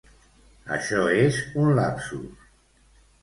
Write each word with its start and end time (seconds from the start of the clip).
Això 0.77 1.01
és 1.17 1.37
un 1.65 1.69
lapsus. 1.81 2.47